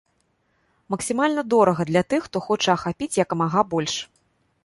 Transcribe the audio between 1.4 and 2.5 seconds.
дорага для тых, хто